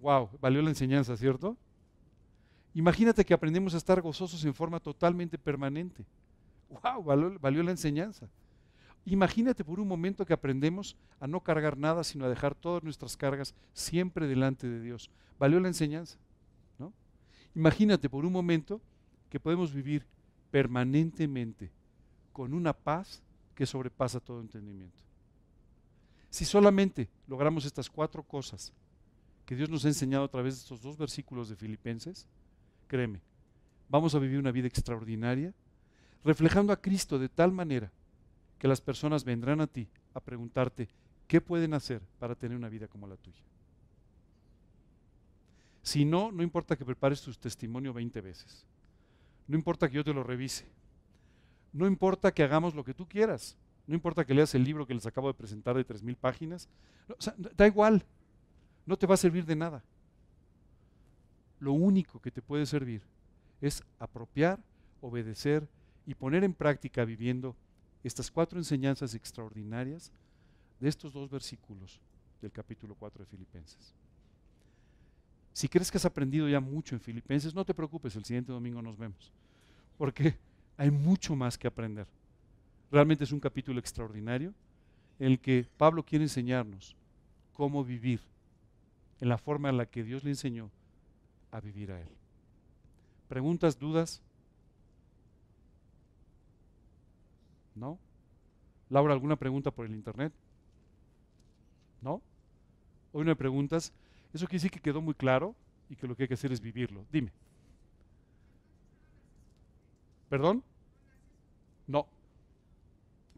[0.00, 1.56] Wow, valió la enseñanza, ¿cierto?
[2.74, 6.04] Imagínate que aprendemos a estar gozosos en forma totalmente permanente.
[6.68, 7.02] ¡Wow!
[7.40, 8.28] Valió, la enseñanza.
[9.04, 13.16] Imagínate por un momento que aprendemos a no cargar nada, sino a dejar todas nuestras
[13.16, 15.10] cargas siempre delante de Dios.
[15.38, 16.18] Valió la enseñanza.
[16.78, 16.92] ¿no?
[17.54, 18.80] Imagínate por un momento
[19.30, 20.04] que podemos vivir
[20.56, 21.70] permanentemente
[22.32, 23.22] con una paz
[23.54, 25.02] que sobrepasa todo entendimiento.
[26.30, 28.72] Si solamente logramos estas cuatro cosas
[29.44, 32.26] que Dios nos ha enseñado a través de estos dos versículos de Filipenses,
[32.88, 33.20] créeme,
[33.90, 35.52] vamos a vivir una vida extraordinaria,
[36.24, 37.92] reflejando a Cristo de tal manera
[38.58, 40.88] que las personas vendrán a ti a preguntarte
[41.28, 43.42] qué pueden hacer para tener una vida como la tuya.
[45.82, 48.64] Si no, no importa que prepares tu testimonio 20 veces.
[49.46, 50.66] No importa que yo te lo revise.
[51.72, 53.56] No importa que hagamos lo que tú quieras.
[53.86, 56.68] No importa que leas el libro que les acabo de presentar de 3.000 páginas.
[57.56, 58.04] da igual.
[58.84, 59.84] No te va a servir de nada
[61.58, 63.02] lo único que te puede servir
[63.60, 64.62] es apropiar,
[65.00, 65.68] obedecer
[66.06, 67.56] y poner en práctica viviendo
[68.04, 70.12] estas cuatro enseñanzas extraordinarias
[70.78, 72.00] de estos dos versículos
[72.40, 73.94] del capítulo 4 de Filipenses.
[75.56, 78.82] Si crees que has aprendido ya mucho en Filipenses, no te preocupes, el siguiente domingo
[78.82, 79.32] nos vemos,
[79.96, 80.36] porque
[80.76, 82.06] hay mucho más que aprender.
[82.92, 84.52] Realmente es un capítulo extraordinario
[85.18, 86.94] en el que Pablo quiere enseñarnos
[87.54, 88.20] cómo vivir
[89.18, 90.70] en la forma en la que Dios le enseñó
[91.50, 92.08] a vivir a Él.
[93.26, 94.20] ¿Preguntas, dudas?
[97.74, 97.98] ¿No?
[98.90, 100.34] Laura, ¿alguna pregunta por el Internet?
[102.02, 102.20] ¿No?
[103.14, 103.94] Hoy no hay preguntas.
[104.36, 105.54] Eso quiere decir que quedó muy claro
[105.88, 107.06] y que lo que hay que hacer es vivirlo.
[107.10, 107.32] Dime.
[110.28, 110.62] ¿Perdón?
[111.86, 112.06] No.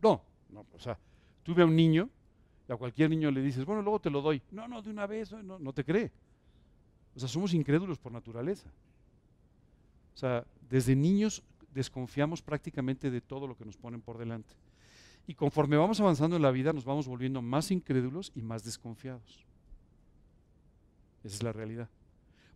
[0.03, 0.99] No, no, o sea,
[1.45, 2.11] tuve a un niño
[2.69, 4.43] y a cualquier niño le dices, bueno, luego te lo doy.
[4.51, 6.11] No, no, de una vez, no, no te cree.
[7.15, 8.69] O sea, somos incrédulos por naturaleza.
[10.15, 14.53] O sea, desde niños desconfiamos prácticamente de todo lo que nos ponen por delante.
[15.29, 19.47] Y conforme vamos avanzando en la vida nos vamos volviendo más incrédulos y más desconfiados.
[21.25, 21.89] Esa es la realidad.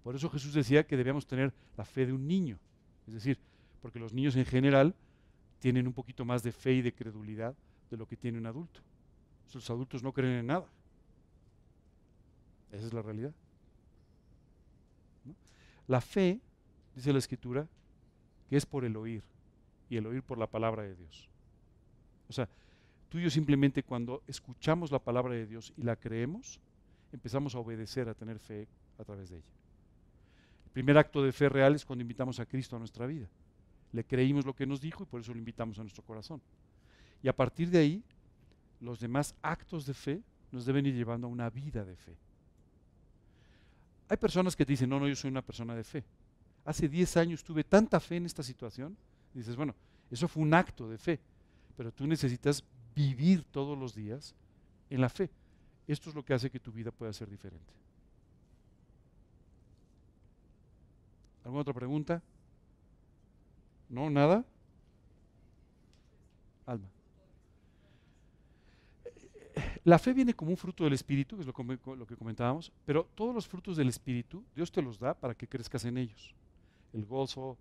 [0.03, 2.59] Por eso Jesús decía que debíamos tener la fe de un niño.
[3.07, 3.39] Es decir,
[3.81, 4.95] porque los niños en general
[5.59, 7.55] tienen un poquito más de fe y de credulidad
[7.91, 8.81] de lo que tiene un adulto.
[9.53, 10.67] Los adultos no creen en nada.
[12.73, 13.33] Esa es la realidad.
[15.87, 16.41] La fe,
[16.95, 17.69] dice la escritura,
[18.49, 19.23] que es por el oír
[19.91, 21.29] y el oír por la palabra de Dios.
[22.29, 22.49] O sea,
[23.09, 26.61] tú y yo simplemente cuando escuchamos la palabra de Dios y la creemos,
[27.13, 28.67] empezamos a obedecer, a tener fe
[28.99, 29.47] a través de ella.
[30.67, 33.29] El primer acto de fe real es cuando invitamos a Cristo a nuestra vida.
[33.93, 36.41] Le creímos lo que nos dijo y por eso lo invitamos a nuestro corazón.
[37.23, 38.03] Y a partir de ahí,
[38.81, 42.17] los demás actos de fe nos deben ir llevando a una vida de fe.
[44.09, 46.05] Hay personas que dicen, no, no, yo soy una persona de fe.
[46.65, 48.97] Hace 10 años tuve tanta fe en esta situación.
[49.35, 49.75] dices, bueno,
[50.11, 51.21] eso fue un acto de fe.
[51.77, 52.63] pero tú necesitas
[52.95, 54.35] vivir todos los días
[54.91, 55.31] en la fe.
[55.93, 57.73] Esto es lo que hace que tu vida pueda ser diferente.
[61.45, 62.23] ¿Alguna otra pregunta?
[63.91, 64.09] ¿No?
[64.09, 64.43] ¿Nada?
[66.65, 66.89] Alma.
[69.85, 73.35] La fe viene como un fruto del Espíritu, que es lo, que comentábamos, pero todos
[73.35, 76.35] los frutos del Espíritu, Dios te los da para que crezcas en ellos.
[76.95, 77.59] El gozo,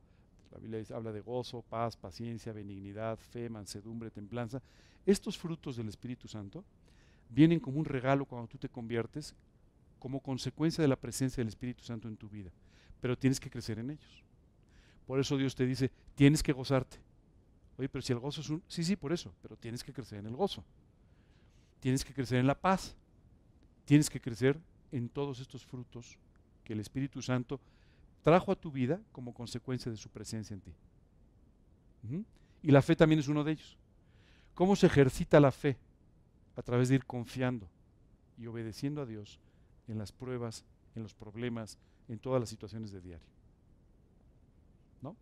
[0.52, 4.62] la Biblia habla de gozo, paz, paciencia, benignidad, fe, mansedumbre, templanza.
[5.06, 6.64] Estos frutos del Espíritu Santo
[7.32, 9.34] vienen como un regalo cuando tú te conviertes,
[10.00, 12.52] como consecuencia de la presencia del Espíritu Santo en tu vida.
[13.00, 14.24] Pero tienes que crecer en ellos.
[15.08, 16.98] Por eso Dios te dice, tienes que gozarte.
[17.78, 18.62] Oye, pero si el gozo es un...
[18.68, 20.64] Sí, sí, por eso, pero tienes que crecer en el gozo.
[21.80, 22.96] Tienes que crecer en la paz.
[23.86, 24.60] Tienes que crecer
[24.92, 26.18] en todos estos frutos
[26.64, 27.60] que el Espíritu Santo
[28.22, 30.74] trajo a tu vida como consecuencia de su presencia en ti.
[32.62, 33.78] Y la fe también es uno de ellos.
[34.54, 35.78] ¿Cómo se ejercita la fe?
[36.56, 37.68] A través de ir confiando
[38.38, 39.40] y obedeciendo a Dios
[39.88, 41.78] en las pruebas, en los problemas,
[42.08, 43.28] en todas las situaciones de diario.
[45.02, 45.16] ¿No?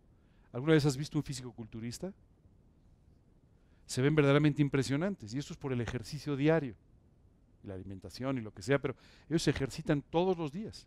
[0.52, 2.12] ¿Alguna vez has visto un físico culturista?
[3.86, 6.74] Se ven verdaderamente impresionantes y esto es por el ejercicio diario,
[7.64, 8.94] la alimentación y lo que sea, pero
[9.28, 10.86] ellos se ejercitan todos los días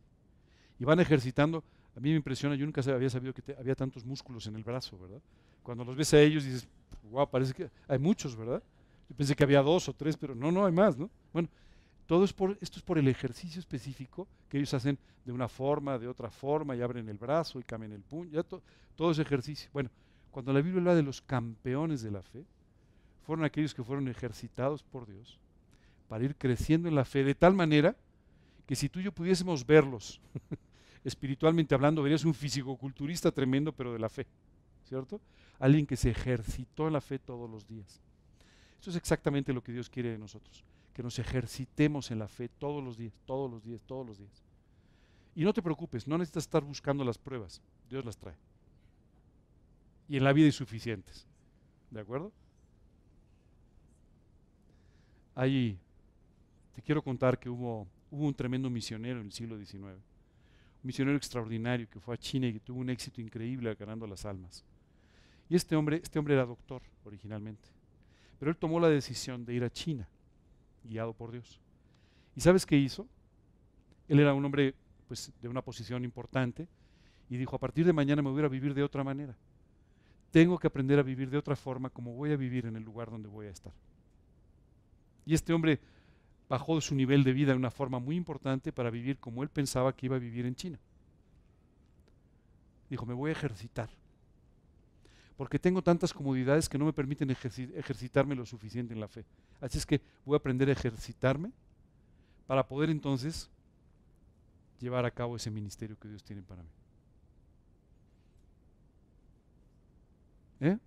[0.80, 1.64] y van ejercitando
[1.96, 4.98] a mí me impresiona, yo nunca había sabido que había tantos músculos en el brazo,
[4.98, 5.22] ¿verdad?
[5.62, 6.68] Cuando los ves a ellos dices,
[7.04, 8.64] wow, parece que hay muchos, ¿verdad?
[9.10, 11.10] Yo pensé que había dos o tres, pero no, no, hay más, ¿no?
[11.32, 11.50] Bueno,
[12.06, 15.98] todo es por, esto es por el ejercicio específico que ellos hacen de una forma,
[15.98, 18.44] de otra forma, y abren el brazo y cambian el puño, ya
[18.96, 19.70] todo ese ejercicio.
[19.74, 19.90] Bueno,
[20.32, 22.46] cuando la Biblia habla de los campeones de la fe,
[23.22, 25.40] fueron aquellos que fueron ejercitados por Dios
[26.08, 27.96] para ir creciendo en la fe de tal manera
[28.66, 30.22] que si tú y yo pudiésemos verlos
[31.04, 34.26] espiritualmente hablando, verías un fisicoculturista tremendo, pero de la fe,
[34.84, 35.22] ¿cierto?
[35.60, 38.02] Alguien que se ejercitó en la fe todos los días.
[38.84, 40.62] Eso es exactamente lo que Dios quiere de nosotros,
[40.94, 44.44] que nos ejercitemos en la fe todos los días, todos los días, todos los días.
[45.36, 48.36] Y no te preocupes, no necesitas estar buscando las pruebas, Dios las trae.
[50.10, 51.26] Y en la vida hay suficientes.
[51.92, 52.34] ¿De acuerdo?
[55.36, 55.80] Ahí
[56.76, 60.04] te quiero contar que hubo, hubo un tremendo misionero en el siglo XIX
[60.84, 64.66] misionero extraordinario que fue a China y que tuvo un éxito increíble ganando las almas.
[65.50, 67.70] Y este hombre, este hombre era doctor originalmente,
[68.44, 70.06] pero él tomó la decisión de ir a China,
[70.84, 71.62] guiado por Dios.
[72.36, 73.08] ¿Y sabes qué hizo?
[74.10, 74.76] Él era un hombre
[75.08, 76.68] pues, de una posición importante
[77.30, 79.34] y dijo, a partir de mañana me voy a vivir de otra manera.
[80.30, 83.10] Tengo que aprender a vivir de otra forma como voy a vivir en el lugar
[83.10, 83.72] donde voy a estar.
[85.26, 85.80] Y este hombre
[86.50, 89.96] bajó su nivel de vida de una forma muy importante para vivir como él pensaba
[89.96, 90.80] que iba a vivir en China.
[92.90, 93.90] Dijo, me voy a ejercitar,
[95.38, 99.26] porque tengo tantas comodidades que no me permiten ejercitarme lo suficiente en la fe.
[99.62, 101.52] Así es que voy a aprender a ejercitarme
[102.48, 103.50] para poder entonces
[104.80, 106.70] llevar a cabo ese ministerio que Dios tiene para mí.
[110.62, 110.78] ¿Eh?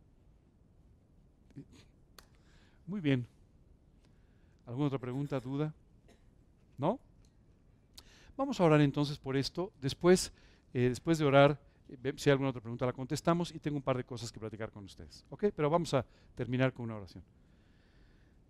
[2.87, 3.27] Muy bien.
[4.67, 5.75] ¿Alguna otra pregunta, duda?
[6.79, 7.01] ¿No?
[8.37, 9.73] Vamos a orar entonces por esto.
[9.81, 10.33] Después,
[10.73, 11.59] eh, después de orar,
[12.17, 14.71] si hay alguna otra pregunta la contestamos y tengo un par de cosas que platicar
[14.71, 15.25] con ustedes.
[15.31, 15.47] ¿Ok?
[15.55, 17.23] Pero vamos a terminar con una oración.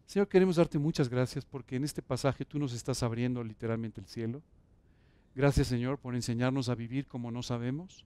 [0.06, 4.06] Señor, queremos darte muchas gracias porque en este pasaje tú nos estás abriendo literalmente el
[4.06, 4.42] cielo.
[5.34, 8.04] Gracias Señor por enseñarnos a vivir como no sabemos.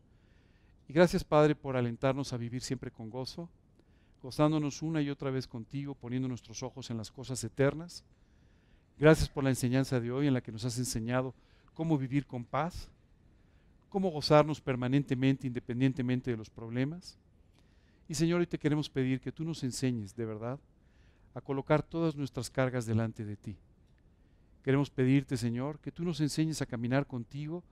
[0.89, 3.49] Y gracias Padre por alentarnos a vivir siempre con gozo
[4.23, 8.05] gozándonos una y otra vez contigo, poniendo nuestros ojos en las cosas eternas.
[8.99, 11.35] Gracias por la enseñanza de hoy en la que nos has enseñado
[11.75, 12.91] cómo vivir con paz,
[13.91, 17.19] cómo gozarnos permanentemente, independientemente de los problemas.
[18.09, 20.59] Y Señor, hoy te queremos pedir que tú nos enseñes de verdad
[21.35, 23.57] a colocar todas nuestras cargas delante de ti.
[24.63, 27.63] Queremos pedirte, Señor, que tú nos enseñes a caminar contigo,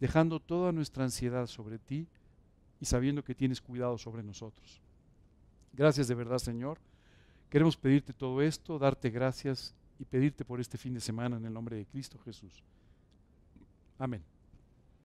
[0.00, 2.06] dejando toda nuestra ansiedad sobre ti
[2.80, 4.80] y sabiendo que tienes cuidado sobre nosotros.
[5.72, 6.78] Gracias de verdad, Señor.
[7.50, 11.52] Queremos pedirte todo esto, darte gracias y pedirte por este fin de semana en el
[11.52, 12.62] nombre de Cristo Jesús.
[13.98, 14.37] Amén.